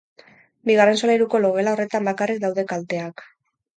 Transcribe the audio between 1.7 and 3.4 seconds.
horretan bakarrik daude kalteak.